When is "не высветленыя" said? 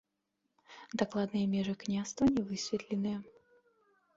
2.35-3.19